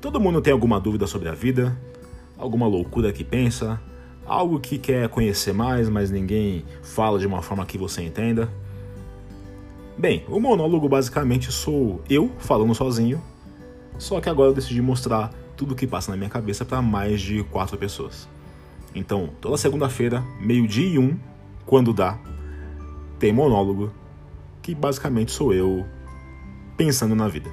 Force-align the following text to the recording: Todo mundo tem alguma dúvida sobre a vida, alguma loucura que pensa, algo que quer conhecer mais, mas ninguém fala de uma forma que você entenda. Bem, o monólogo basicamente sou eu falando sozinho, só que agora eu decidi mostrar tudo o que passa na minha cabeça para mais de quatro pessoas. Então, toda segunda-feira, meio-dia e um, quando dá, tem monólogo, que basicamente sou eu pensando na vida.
Todo 0.00 0.20
mundo 0.20 0.40
tem 0.40 0.52
alguma 0.52 0.78
dúvida 0.78 1.08
sobre 1.08 1.28
a 1.28 1.34
vida, 1.34 1.76
alguma 2.36 2.68
loucura 2.68 3.12
que 3.12 3.24
pensa, 3.24 3.80
algo 4.24 4.60
que 4.60 4.78
quer 4.78 5.08
conhecer 5.08 5.52
mais, 5.52 5.88
mas 5.88 6.08
ninguém 6.08 6.64
fala 6.82 7.18
de 7.18 7.26
uma 7.26 7.42
forma 7.42 7.66
que 7.66 7.76
você 7.76 8.02
entenda. 8.02 8.48
Bem, 9.96 10.24
o 10.28 10.38
monólogo 10.38 10.88
basicamente 10.88 11.50
sou 11.50 12.00
eu 12.08 12.30
falando 12.38 12.72
sozinho, 12.76 13.20
só 13.98 14.20
que 14.20 14.28
agora 14.28 14.50
eu 14.50 14.54
decidi 14.54 14.80
mostrar 14.80 15.32
tudo 15.56 15.72
o 15.72 15.74
que 15.74 15.84
passa 15.84 16.12
na 16.12 16.16
minha 16.16 16.30
cabeça 16.30 16.64
para 16.64 16.80
mais 16.80 17.20
de 17.20 17.42
quatro 17.42 17.76
pessoas. 17.76 18.28
Então, 18.94 19.30
toda 19.40 19.56
segunda-feira, 19.56 20.22
meio-dia 20.40 20.86
e 20.86 20.98
um, 20.98 21.18
quando 21.66 21.92
dá, 21.92 22.16
tem 23.18 23.32
monólogo, 23.32 23.92
que 24.62 24.76
basicamente 24.76 25.32
sou 25.32 25.52
eu 25.52 25.84
pensando 26.76 27.16
na 27.16 27.26
vida. 27.26 27.50